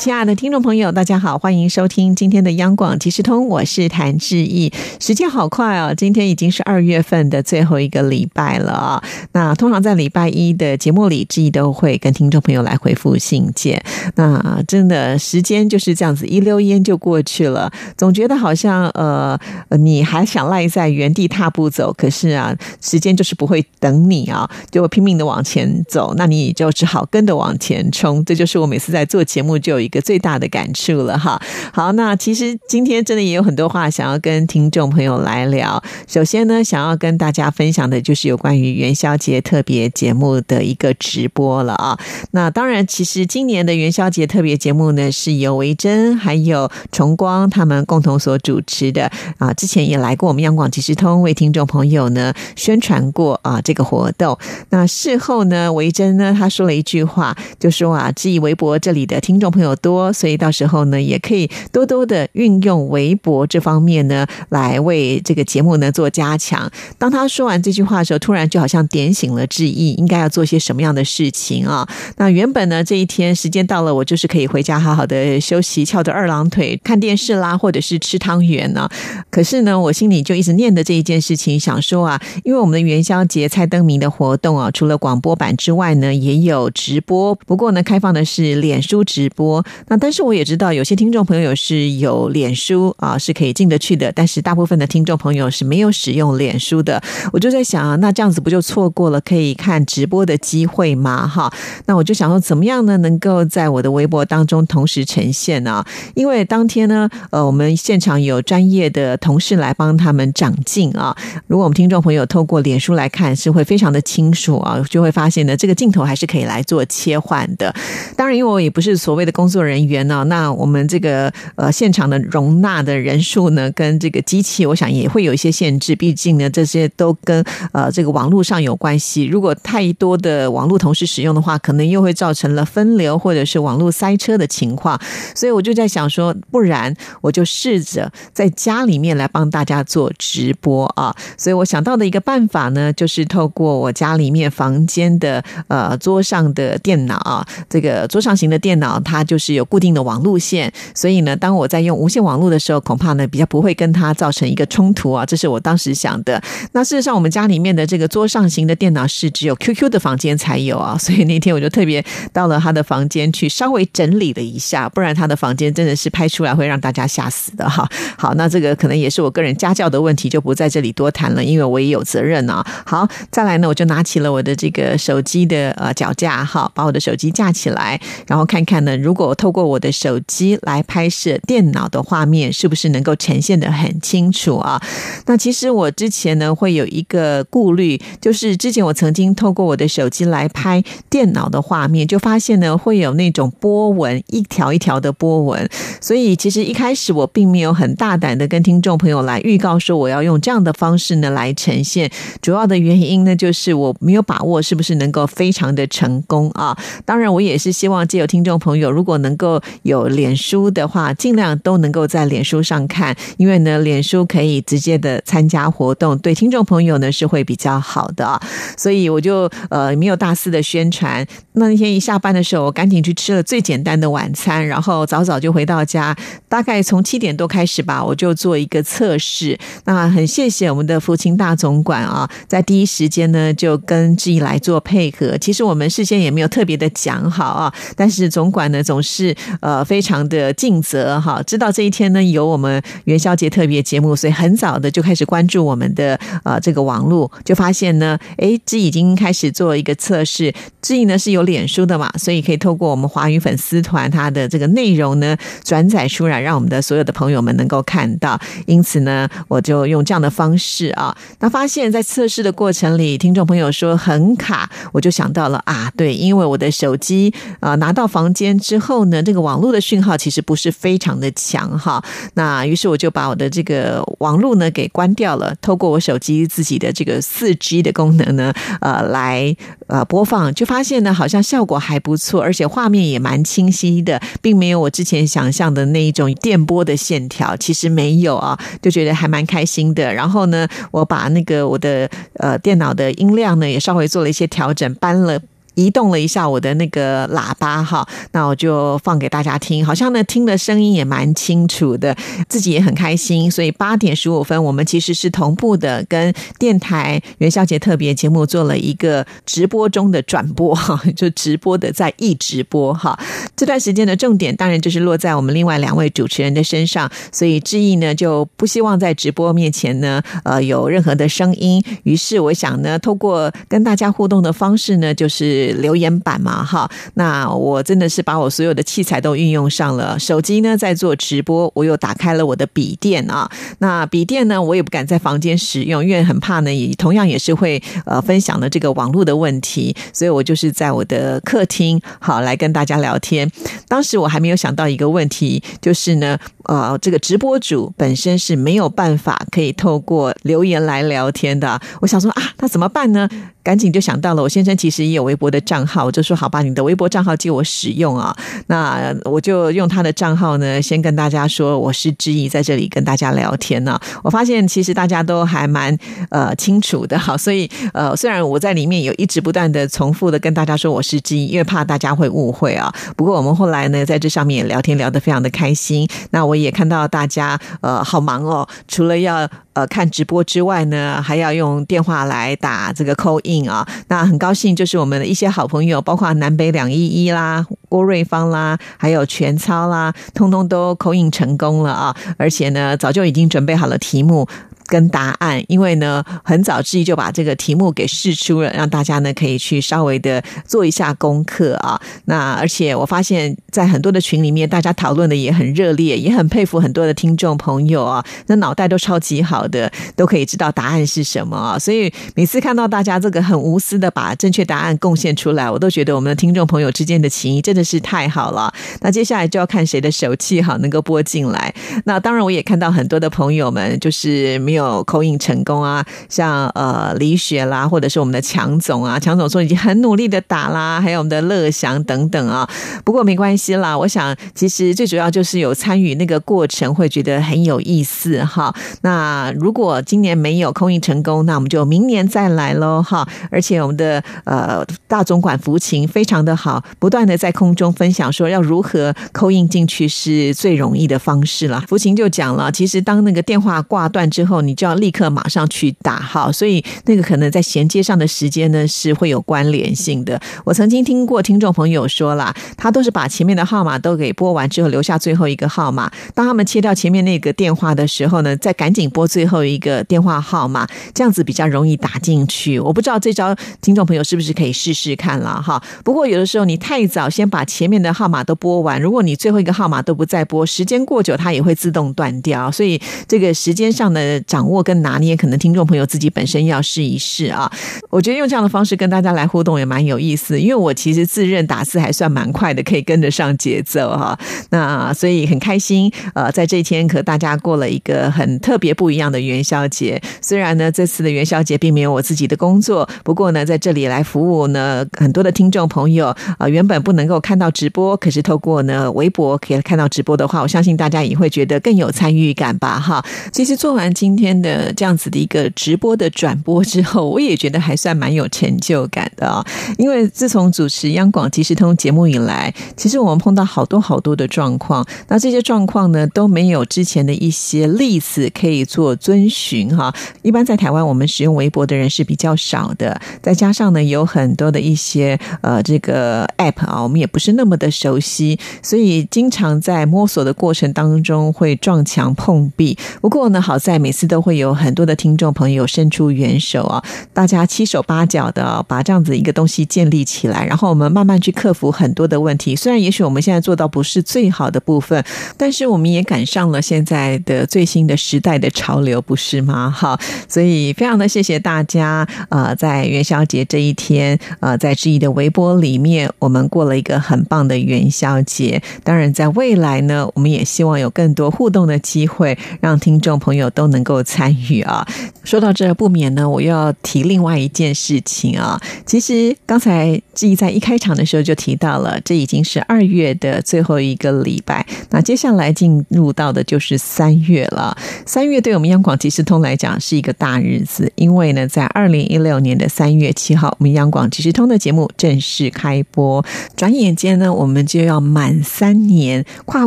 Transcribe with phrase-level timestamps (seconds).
[0.00, 4.72] 亲爱的听众朋友，大家好，欢迎收听今天的央广即时通，我是谭志毅。
[4.98, 9.04] 时间好快哦，今天已经是二月份的最后一个礼拜了啊。
[9.32, 13.78] 那通常在礼拜一的节目里，志毅都会跟听众朋友来回复信件。
[14.14, 19.38] 那真的时间就是这样子一溜烟就过去了，总觉得好像呃，
[19.78, 28.24] 你还想赖在原地踏步走，可是啊，时间就是不会等你啊，就拼命的往前走，那你就只好跟着往前冲。
[28.24, 29.89] 这就是我每次在做节目就一。
[29.90, 31.40] 一个最大的感触了哈。
[31.72, 35.82] 好，那其实今天真的也有很多话想要跟听众朋友来聊。
[36.06, 41.98] 首先呢，想要跟大家分享的就是有关于元宵节特别节目的一个直播了啊。
[42.30, 49.52] 那当然，其实今年的元宵节特别节目呢，是由维珍还有崇光他们共同所主持的啊。
[49.54, 54.38] 之前也来过我们央广即时通，为听众朋友呢宣传过啊这个活动。
[54.68, 59.74] 那事后呢，维珍呢他说了一句话，就说啊，质疑微博这里的听众朋友。
[59.80, 66.70] 多，所以到时候呢，也可以多多的运用微博这方面呢，来为这个节目呢做加强。
[66.98, 71.88] 当他说完这句话的时候，突然就好像点醒了志毅，应该要做些什么样的事情啊？
[72.16, 78.88] 那原本呢，这一天时间到了，我就是可以回家好好的休息，翘着二郎腿看电视啦，或者是吃汤圆呢。
[79.30, 87.34] 可是呢，我心里就一直念的这一件事情，想说啊，因为我们的元宵节猜灯谜的活动啊，除了广播版之外呢，也有直播。
[87.46, 89.64] 不过呢，开放的是脸书直播。
[89.88, 94.10] 那但是我也知道，有些听众朋友是有脸书啊，是可以进得去的。
[94.12, 97.00] 但是大部分的听众朋友是没有使用脸书的。
[97.32, 101.28] 我就在想啊，那这样子不就错过了可以看直播的机会吗？
[101.28, 101.52] 哈，
[101.86, 105.84] 那我就想说，怎么样呢，能够在我的微博当中同时呈现呢？
[106.14, 111.16] 因为当天呢，呃，我们现场有专业的同事来帮他们长镜啊。
[111.46, 117.72] 如果我们听众朋友透过脸书来看，是会非常的清楚啊，就会发现呢，这个镜头还是可以来做切换的。
[118.16, 119.59] 当然，因为我也不是所谓的工作。
[119.64, 120.24] 人员呢？
[120.28, 125.94] 那我们这个呃现场的容纳的人数呢，跟这个机器，我想也会有一些限制。
[125.94, 129.24] 毕竟呢，这些都跟呃这个网络上有关系。
[129.24, 135.00] 如果太多的网络同时使用的话，可能又会造成了分流或者是网络塞车的情况。
[135.34, 141.14] 所以我就在想说，不然我就试着在家里面来帮大家做直播啊。
[141.36, 149.60] 所以我想到的一个办法呢，就是透过我家里面房间的呃桌上的电脑啊，这个桌上型的电脑，它就是有。
[149.60, 155.22] 有固定的网路线，所以呢，当我在用无线网络的时候，恐怕呢比较不会跟它造成一个冲突啊。
[155.26, 156.42] 这是我当时想的。
[156.72, 162.02] 那事实上，我们家里面的这个桌上型的电脑是只有 QQ 的房间才有啊，所以那天我就特别
[162.32, 167.86] 到了他的房间去稍微整理了一下，不然他的房间真的是拍出来会让大家吓死的哈。
[168.16, 172.64] 好，那这个可能也是我个人家教的问题，就不在这里多谈了，因为我也有责任啊。
[172.86, 184.78] 好，再来呢，我就拿起了我的这个手机的呃脚架哈，把我的手机架起来，然后看看呢，如果透过我的手机来拍摄电脑的画面，是不是能够呈现的很清楚啊？
[185.24, 195.66] 那其实我之前呢会有一个顾虑，就是之前我曾经透过我的手机来拍电脑的画面，就发现呢会有那种波纹，一条一条的波纹。
[196.02, 202.10] 所以其实一开始我并没有很大胆的跟听众朋友来预告说我要用这样的方式呢来呈现。
[202.42, 206.76] 主要的原因呢就是我没有把握是不是能够非常的成功啊。
[207.06, 209.62] 当然我也是希望借有听众朋友如果能够。
[209.82, 218.40] 有脸书的话，尽量都能够在脸书上看，因为呢，脸书可以直接的参加活动，对听众朋友呢是会比较好的。
[218.76, 221.26] 所以我就呃没有大肆的宣传。
[221.52, 226.16] 那那天一下班的时候，我赶紧去吃了最简单的晚餐，然后早早就回到家。
[226.48, 229.58] 大概从七点多开始吧，我就做一个测试。
[229.84, 235.36] 那很谢谢我们的福清大总管啊，在第一时间呢就跟志毅来做配合。
[235.38, 239.09] 其实我们事先也没有特别的讲好啊，但是总管呢总是。
[239.10, 250.54] 是呃，非常的尽责哈，知道这一天呢有我们元宵节特别节目，所以很早的就开始关注我们的呃这个网络，就发现呢，哎，这已经开始做一个测试。
[250.80, 258.40] 志毅呢是有脸书的嘛，所以可以透过我们华语粉丝团它的这个内容呢转载出来，让我们的所有的朋友们能够看到。
[258.66, 268.99] 因此呢，我就用这样的方式啊，那发现，在测试的过程里，听众朋友说很卡，我就想到了啊，对，因为我的手机啊拿到房间之后。
[269.00, 272.02] 候呢，这个网络的讯号其实不是非常的强哈。
[272.34, 279.56] 那于是我就把我的这个网络呢给关掉了，透过我手机自己的这个四 G 的功能呢，呃，来
[279.86, 290.12] 呃播放，就发现呢好像效果还不错，而且画面也蛮清晰的，并没有我之前想象的那一种电波的线条，其实没有啊，就觉得还蛮开心的。
[290.12, 295.40] 然后呢，我把那个我的呃电脑的音量呢也稍微做了一些调整，搬了。
[295.80, 302.14] 移动了一下我的那个喇叭哈，那我就放给大家听，好像呢听的声音也蛮清楚的，
[302.48, 303.50] 自己也很开心。
[303.50, 313.18] 所以八点十五分，我们其实是同步的跟电台元宵节特别节目做了一个直播中的转播哈， 就直播的在一直播哈。
[313.56, 325.69] 这段时间的重点当然就是落在我们另外两位主持人的身上，所以志毅呢就不希望在直播面前呢呃有任何的声音，于是我想呢，透过跟大家互动的方式呢，就是。
[325.72, 330.18] 留言板嘛，哈，那我真的是把我所有的器材都运用上了。
[330.18, 333.50] 手机呢在做直播，我又打开了我的笔电啊。
[333.78, 343.50] 那笔电呢，我也不敢在房间使用，因为很怕呢，也同样也是会呃分享了这个网络的问题，所以我就是在我的客厅好来跟大家聊天。
[343.88, 346.38] 当时我还没有想到一个问题，就是呢，
[346.70, 351.80] 呃，这个直播主本身是没有办法可以透过留言来聊天的。
[352.00, 353.28] 我想说啊，那怎么办呢？
[353.62, 358.34] 赶紧就想到了，我先生其实也有微博的账号，我就说好吧，你的微博账号借我使用啊。
[358.68, 364.00] 那我就用他的账号呢，先跟大家说我是知意，在这里跟大家聊天呢。
[364.22, 365.94] 我发现其实大家都还蛮
[366.30, 372.90] 呃清楚的，好，所以呃虽然我在里面有一直不断的重复的跟大家说我是知意，因为怕大家会误会啊。
[373.16, 376.08] 不过我们后来呢，在这上面也聊天聊得非常的开心。
[376.30, 379.48] 那我也看到大家呃好忙哦，除了要。
[379.72, 383.86] 呃，看直播之外呢，还要用电话来打这个 call in 啊。
[384.08, 392.14] 那很高兴，就是我们的一些好朋友，包括南北两一一啦、郭瑞芳啦，还有全超啦，通通都 call in 成功了啊！
[392.36, 394.44] 而且呢，早就已经准备好了题目。
[394.90, 401.98] 跟答案，因为呢，很早之前就把这个题目给试出了，让大家呢可以去稍微的做一下功课啊。
[402.24, 411.78] 那而且我发现，在很多的群里面，大家讨论的也很热烈，也很佩服很多的听众朋友啊，那脑袋都超级好的，都可以知道答案是什么啊。
[411.78, 418.74] 所以每次看到大家这个很无私的把正确答案贡献出来，我都觉得我们的听众朋友之间的情谊真的是太好了。
[419.02, 421.72] 那接下来就要看谁的手气好，能够播进来。
[422.06, 424.79] 那当然，我也看到很多的朋友们就是没有。
[424.80, 432.68] 有口音成功啊，像呃李雪啦，或者是我们的强总啊，强总说已经很努力的打啦，还有我们的乐祥等等啊。
[433.04, 438.74] 不过没关系啦，我想其实最主要就是有参与那个过程，会觉得很有意思哈。
[439.02, 443.28] 那如果今年没有口音成功，那我们就明年再来喽哈。
[443.50, 451.82] 而且我们的呃大总管福琴非常的好，不断的在空中分享说要如何扣印进去是最容易的方式了。
[451.88, 460.40] 福琴就讲了，其实当那个电话挂断之后，你你就要立刻马上去打号，所以那个可能在衔接上的时间呢是会有关联性的。
[460.64, 466.08] 我曾经听过听众朋友说啦，他都是把前面的号码都给拨完之后，留下最后一个号码。
[466.36, 472.78] 当他们切掉前面那个电话的时候呢，再赶紧拨最后一个电话号码，这样子比较容易打进去。
[472.78, 473.52] 我不知道这招
[473.82, 475.82] 听众朋友是不是可以试试看了哈。
[476.04, 482.70] 不过有的时候你太早先把前面的号码都拨完，如果你最后一个号码都不再拨，时间过久它也会自动断掉。
[482.70, 487.70] 所以这个时间上的掌掌握跟拿捏，可能听众朋友自己本身要试一试啊。
[488.10, 494.38] 我觉得用这样的方式跟大家来互动也蛮有意思，因为我其实自认打字还算蛮快的，可以跟得上节奏哈。
[494.68, 500.20] 那所以很开心，呃，在这一天和大家过了一个很特别不一样的元宵节。
[500.42, 506.26] 虽然呢，这次的元宵节并没有我自己的工作，不过呢，在这里来服务呢，很多的听众朋友
[506.58, 513.24] 啊，原本不能够看到直播，可是透过呢微博可以看到直播的话，我相信大家也会觉得更有参与感吧哈。
[513.50, 514.49] 其实做完今天。
[514.62, 519.62] 的这样子的一个直播的转播之后，我也觉得还算蛮有成就感的啊！
[519.98, 530.14] 因为自从主持央广即时通节目以来，其实我们碰到好多好多的状况，那这些状况呢都没有之前的一些例子可以做遵循哈。
[530.40, 542.96] 一般在台湾，我们使用微博的人是比较少的，再加上呢有很多的一些呃这个 app 啊，我们也不是那么的熟悉，所以经常在摸索的过程当中会撞墙碰壁。
[543.20, 544.29] 不过呢，好在每次。
[544.30, 547.02] 都会有很多的听众朋友伸出援手啊，
[547.34, 552.76] 大家七手八脚的把这样子一个东西建立起来，然后我们慢慢去克服很多的问题。
[552.76, 555.22] 虽然也许我们现在做到不是最好的部分，
[555.56, 559.90] 但是我们也赶上了现在的最新的时代的潮流，不是吗？
[559.90, 560.16] 哈，
[560.48, 568.80] 所以非常的谢谢大家啊，在元宵节这一天啊，在志毅的微博里面，我们过了一个很棒的元宵节。
[569.02, 575.06] 当然，在未来呢，我们也希望有更多互动的机会，让听众朋友都能够参与啊。
[575.44, 578.80] 说到这，不免呢，我又要提另外一件事情啊。
[579.06, 587.94] 其实刚才志毅在一开场的时候就提到了，这已经是二月的最后一个礼拜，那接下来进入到的就是三月了。
[588.24, 596.42] 三月对我们央广即时通来讲是一个大日子，因为呢，在二零一六年的三月七号，我们央广即时通的节目正式开播。
[596.74, 599.86] 转眼间呢，我们就要满三年，跨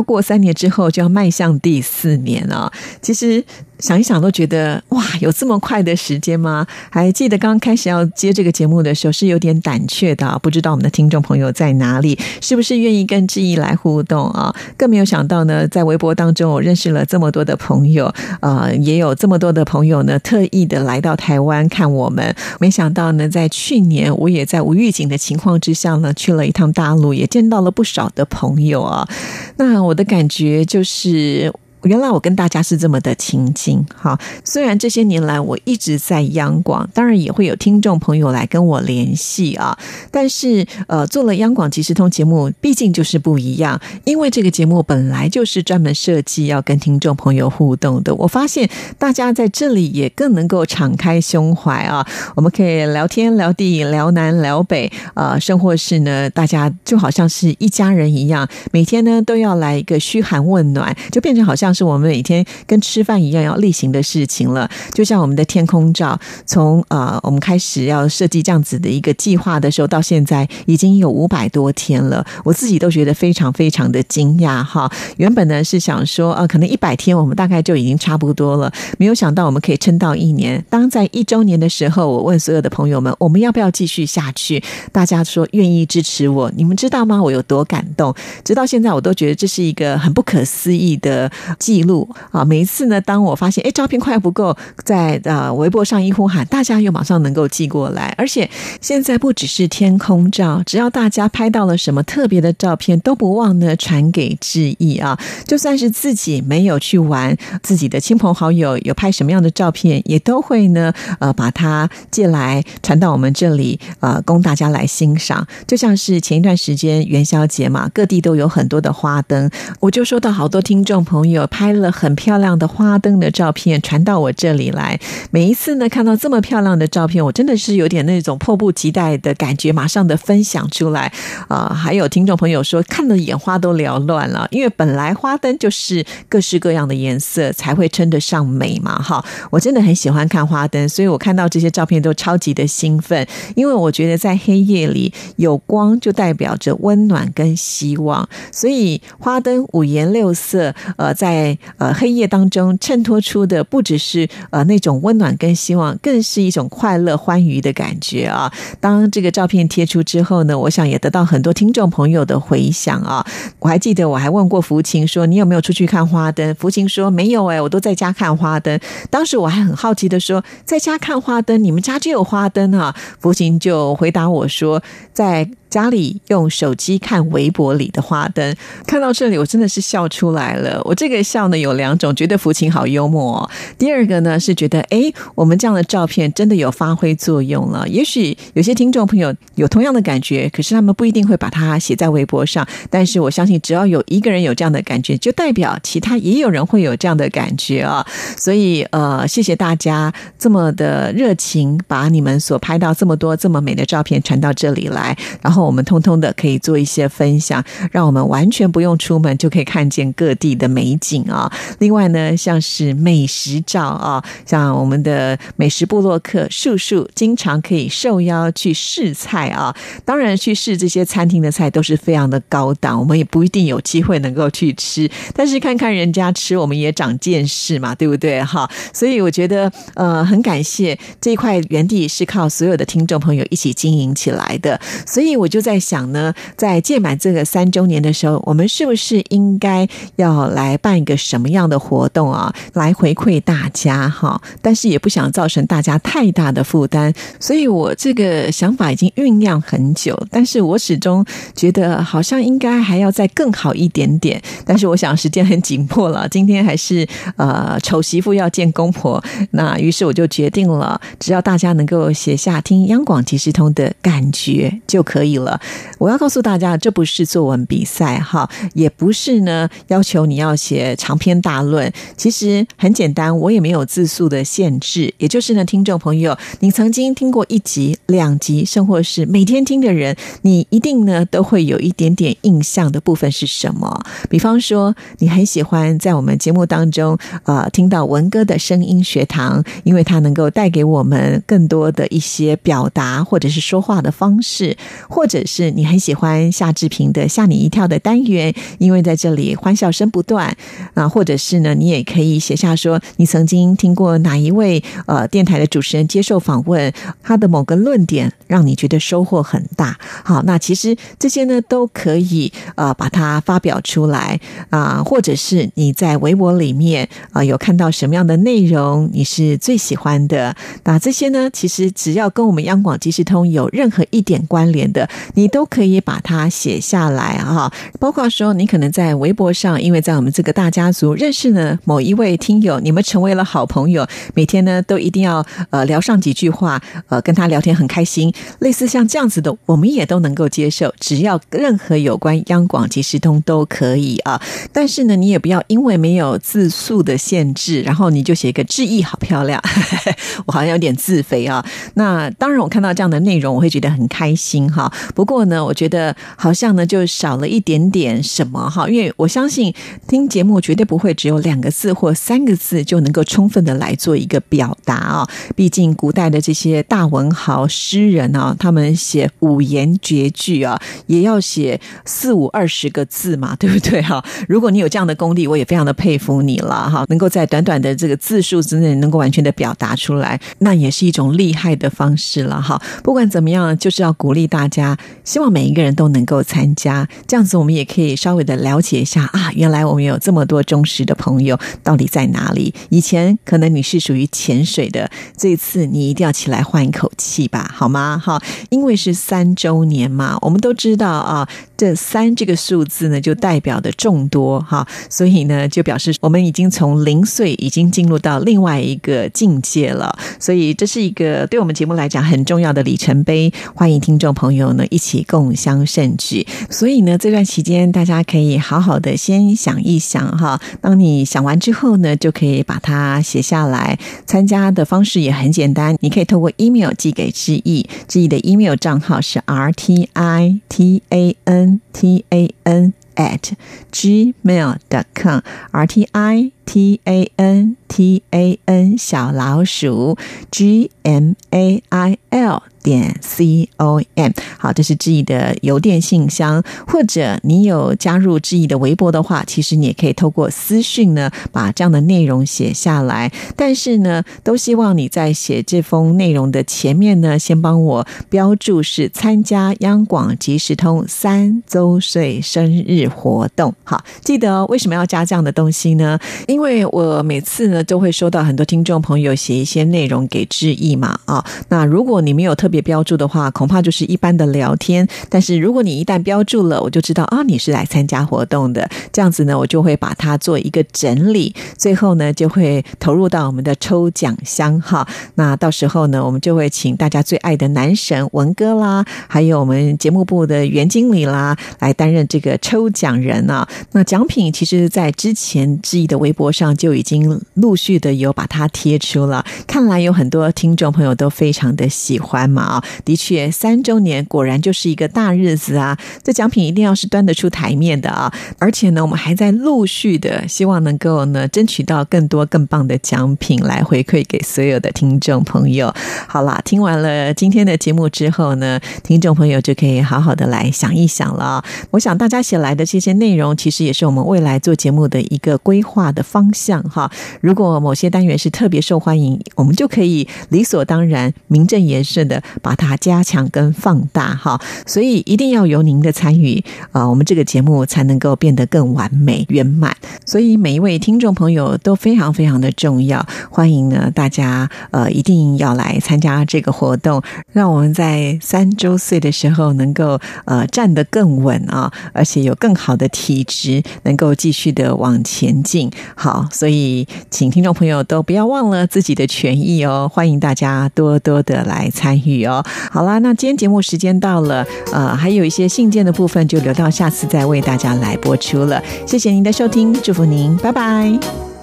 [0.00, 2.72] 过三年之后就要迈向第四年了。
[3.02, 3.42] 其实。
[3.80, 6.64] 想一想都觉得哇，有这么快的时间吗？
[6.90, 14.54] 还记得刚刚开始要接这个节目的时候是有点胆怯的，不知道我们的听众朋友在哪里，是不是愿意跟志毅来互动啊？
[14.76, 22.36] 更没有想到呢，在微博当中我认识了这么多的朋友，呃，也有这么多的朋友呢，特意的来到台湾看我们。
[22.60, 29.08] 没想到呢，在去年我也在无预警的情况之下呢，去了一趟大陆，也见到了不少的朋友啊。
[29.56, 31.50] 那我的感觉就是。
[31.84, 34.18] 原来我跟大家是这么的亲近，哈。
[34.42, 39.76] 虽然这些年来我一直在央广，当然也会有听众朋友来跟我联系啊。
[40.10, 43.78] 但是，呃，做了央广即时通节目，毕竟就是不一样。
[44.04, 48.14] 因为这个节目本来就是专门设计要跟听众朋友互动的。
[48.14, 48.66] 我发现
[48.98, 52.06] 大家在这里也更能够敞开胸怀啊。
[52.34, 61.73] 我们可以聊天聊地聊南聊北啊，生活是呢，大家就好像是一家人一样，每天呢都要来一个嘘寒问暖，就变成好像。
[61.74, 64.70] 是我们每天跟吃饭一样要例行的事情了。
[64.92, 72.24] 就像我们的天空照，从呃我们开始要设计这样子的一个计划的时候，到现在已经有五百多天了。
[72.44, 74.90] 我自己都觉得非常非常的惊讶哈。
[75.16, 80.64] 原本呢是想说啊，可能一百天我们大概就已经差不多了，没有想到我们可以撑到一年。
[80.70, 84.62] 当在一周年的时候，我问所有的朋友们，我们要不要继续下去？
[84.92, 86.50] 大家说愿意支持我。
[86.56, 87.22] 你们知道吗？
[87.22, 88.14] 我有多感动？
[88.44, 91.30] 直到现在，我都觉得这是一个很不可思议的。
[91.64, 92.44] 记录啊！
[92.44, 94.54] 每一次呢，当我发现哎，照片快不够，
[94.84, 98.14] 在呃微博上一呼喊，大家又马上能够寄过来。
[98.18, 98.50] 而且
[98.82, 105.18] 现在不只是天空照，只要大家拍到了什么特别的照片，都不忘呢传给志毅啊。
[105.46, 115.46] 就算是自己没有去玩，自己的亲朋好友有拍什么样的照片，也都会呢呃把它借来传到我们这里呃供大家来欣赏。
[115.66, 121.48] 就像是前一段时间元宵节嘛，各地都有很多的花灯，我就收到好多听众朋友。
[121.54, 124.98] 拍了很漂亮的花灯的照片传到我这里来，
[125.30, 131.12] 每一次呢看到这么漂亮的照片，我真的是有点那种迫不及待的感觉，马上的分享出来
[131.46, 131.72] 啊！
[131.72, 139.24] 还有听众朋友说看的眼花都缭乱了，因为本来花灯就是各式各样的颜色才会称得上美嘛，哈！
[139.50, 158.50] 我真的很喜欢看花灯，所以我看到这些照片都超级的兴奋，因为我觉得在黑夜里有光就代表着温暖跟希望，所以花灯五颜六色，呃，在在呃黑夜当中衬托出的不只是呃那种温暖跟希望，更是一种快乐欢愉的感觉啊！
[158.80, 163.24] 当这个照片贴出之后呢，我想也得到很多听众朋友的回响啊！
[163.58, 168.78] 我还记得我还问过福琴说：“你有没有出去看花灯？”福琴说：“没有哎，我都在家看花灯。”
[169.10, 174.82] 当时我还很好奇的说：“在家看花灯，你们家就有花灯啊？”福琴就回答我说
[175.12, 178.54] ：“在。”家里用手机看微博里的花灯，
[178.86, 180.80] 看到这里我真的是笑出来了。
[180.84, 183.50] 我这个笑呢有两种，觉得福琴好幽默哦。
[183.76, 187.88] 第二个呢是觉得，哎，我们这样的照片真的有发挥作用了。
[187.88, 192.64] 也许有些听众朋友有同样的感觉，可是他们不一定会把它写在微博上。
[192.88, 198.06] 但是我相信，只要有一个人有这样的感觉，就代表其他也有人会有这样的感觉啊。
[198.36, 205.63] 所以呃，谢谢大家这么的热情，把你们所拍到这么多这么美的照片传到这里来，然后。
[205.64, 211.50] 我们通通的可以做一些分享，让我们完全不用出门就可以看见各地的美景啊！
[211.78, 219.74] 另外呢，像是美食照啊，像我们的美食部落客树树，经常可以受邀去试菜啊。
[220.04, 228.42] 当然，去试这些餐厅的菜都是非常的高档，我们也不一定有机会能够去吃，但是看看人家吃，我们也长见识嘛，对不对？
[228.44, 235.48] 哈，所以我觉得呃，很感谢这一块园地是靠所有的听众朋友一起经营起来的，所以我。
[235.54, 244.42] 就在想呢，在届满这个三周年的时候，我们是不是应该要来办一个什么样的活动啊，来回馈大家哈？
[244.60, 254.42] 但是也不想造成大家太大的负担，所以我这个想法已经酝酿很久，但是我始终觉得好像应该还要再更好一点点。
[254.66, 257.06] 但是我想时间很紧迫了，今天还是
[257.36, 265.60] 呃丑媳妇要见公婆，那于是我就决定了，只要大家能够写下听央广即时通的感觉就可以了。
[265.98, 275.12] 我要告诉大家，这不是作文比赛哈，也不是呢要求你要写长篇大论，其实很简单，我也没有字数的限制。
[275.18, 284.04] 也就是呢，听众朋友，你曾经听过一集、两集，甚或是每天听的人，你一定呢都会有一点点印象的部分是什么？
[284.28, 294.76] 比方说，你很喜欢在我们节目当中，呃，听到文哥的声音学堂，因为它能够带给我们更多的一些表达或者是说话的方式，
[295.08, 300.54] 或或者是你很喜欢夏志平的吓你一跳的单元，因为在这里欢笑声不断
[300.92, 309.98] 啊，或者是呢，你也可以写下说你曾经听过哪一位呃电台的主持人接受访问，他的某个论点让你觉得收获很大。
[310.22, 314.38] 好，那其实这些呢都可以呃把它发表出来
[314.68, 327.72] 啊，或者是你在微博里面啊有看到什么样的内容你是最喜欢的，那这些呢其实只要跟我们央广即时通有任何一点关联的，你都可以把它写下来啊。
[327.98, 344.40] 包括说你可能在微博上，因为在我们这个大家族认识呢某一位听友，你们成为了好朋友，每天呢都一定要呃聊上几句话，呃跟他聊天很开心，类似像这样子的，我们也都能够接受，只要任何有关央广及时通都可以啊。
[344.72, 349.62] 但是呢，你也不要因为没有字数的限制，然后你就写一个致意，好漂亮，
[350.46, 351.64] 我好像有点自肥啊。
[351.94, 354.92] 那当然，我看到这样的内容，我会觉得很开心哈。
[355.14, 359.74] 不过呢，我觉得好像呢就少了一点点什么哈，因为我相信
[360.06, 365.28] 听节目绝对不会只有两个字或三个字就能够充分的来做一个表达啊。
[365.56, 374.24] 毕竟古代的这些大文豪诗人啊，他们写五言绝句啊，也要写四五二十个字嘛， 对不对哈？
[374.48, 377.04] 如果你有这样的功力，我也非常的佩服你了哈！
[377.08, 382.80] 能够在短短的这个字数之内，能够完全的表达出来，那也是一种厉害的方式了哈。
[383.02, 384.93] 不管怎么样，就是要鼓励大家，
[385.24, 392.74] 希望每一个人都能够参加，这样子我们也可以稍微的了解一下啊，原来我们有这么多忠实的朋友，到底在哪里？
[392.90, 398.20] 以前可能你是属于潜水的，这一次你一定要起来换一口气吧，好吗？
[398.24, 410.16] 哈，因为是三周年嘛，我们都知道啊，这三这个数字呢，就代表的众多哈，所以呢，就表示我们已经从零岁已经进入到另外一个境界了。
[410.38, 413.52] 所以这是一个对我们节目来讲很重要的里程碑。
[413.74, 416.46] 欢迎听众朋友呢一起共襄盛举。
[416.70, 420.60] 所以呢，这段期间大家可以好好的先想一想哈。
[420.80, 423.98] 当你想完之后呢，就可以把它写下来。
[424.26, 433.52] 参加的方式也很简单，你可以透过 email 寄给志毅，志毅的 email 账号是 r t i t a n t a n at
[433.92, 440.18] gmail dot com r t i t a n t a n 小老鼠
[440.50, 453.32] g m a i l 点 c o m 好，这是志毅的邮电信箱，或者你有加入志毅的微博的话，其实你也可以透过私讯呢，把这样的内容写下来。
[453.56, 463.74] 但是呢，都希望你在写这封内容的前面呢，先帮我标注是参加央广即时通三周岁生日活动。
[463.82, 466.18] 好，记得哦，为什么要加这样的东西呢？
[466.46, 475.06] 因为我每次呢都会收到很多听众朋友写一些内容给志毅嘛，啊，那如果你没有特别别标注的话，恐怕就是一般的聊天。
[475.28, 478.90] 但是如果你一旦标注了，我就知道啊，你是来参加活动的。
[479.12, 485.06] 这样子呢，我就会把它做一个整理，最后呢，就会投入到我们的抽奖箱哈。
[485.36, 493.68] 那到时候呢，我们就会请大家最爱的男神文哥啦，还有我们节目部的袁经理啦，来担任这个抽奖人啊。
[493.92, 502.63] 那奖品其实，在之前志毅的微博上就已经陆续的有把它贴出了，看来有很多听众朋友都非常的喜欢嘛。
[502.64, 505.98] 啊，的确，三周年果然就是一个大日子啊！
[506.22, 508.32] 这奖品一定要是端得出台面的啊！
[508.58, 515.92] 而且呢，我们还在陆续的，希望能够呢，争取到更多更棒的奖品来回馈给所有的听众朋友。
[516.26, 521.62] 好啦，听完了今天的节目之后呢，听众朋友就可以好好的来想一想了。
[521.90, 527.10] 我想大家写来的这些内容，其实也是我们未来做节目的一个规划的方向哈。
[527.40, 532.42] 如果某些单元是特别受欢迎，我们就可以理所当然、名正言顺的。
[532.62, 534.60] 把它加强跟放大哈。
[534.86, 536.62] 所以一定要有您的参与
[536.92, 539.96] 啊，我们这个节目才能够变得更完美圆满。
[540.26, 555.90] 所以每一位听众朋友都非常非常的重要，欢迎呢大家呃一定要来参加这个活动，让我们在三周岁的时候能够呃站得更稳啊，而且有更好的体质，能够继续的往前进。
[556.14, 562.62] 好，所以请听众朋友都不要忘了自己的权益哦，欢迎大家多多的来参与哦。
[562.90, 568.82] 好啦，那今天节目时间到了，呃，还有一些信件的部分就留到下次再为大家来播出了。
[569.06, 571.53] 谢谢您的收听，祝福您，拜拜。